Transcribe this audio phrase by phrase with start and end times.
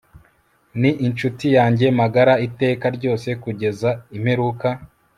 [0.79, 4.67] Ni inshuti yanjye magara iteka ryose kugeza imperuka